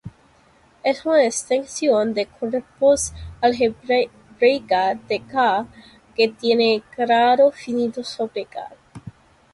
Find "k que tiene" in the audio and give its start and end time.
5.21-6.81